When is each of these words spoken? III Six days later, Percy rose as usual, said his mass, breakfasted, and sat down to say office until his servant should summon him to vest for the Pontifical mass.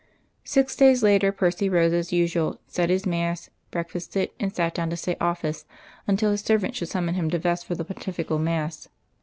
III 0.01 0.41
Six 0.45 0.75
days 0.75 1.03
later, 1.03 1.31
Percy 1.31 1.69
rose 1.69 1.93
as 1.93 2.11
usual, 2.11 2.59
said 2.65 2.89
his 2.89 3.05
mass, 3.05 3.51
breakfasted, 3.69 4.31
and 4.39 4.51
sat 4.51 4.73
down 4.73 4.89
to 4.89 4.97
say 4.97 5.15
office 5.21 5.63
until 6.07 6.31
his 6.31 6.41
servant 6.41 6.73
should 6.75 6.89
summon 6.89 7.13
him 7.13 7.29
to 7.29 7.37
vest 7.37 7.67
for 7.67 7.75
the 7.75 7.85
Pontifical 7.85 8.39
mass. 8.39 8.87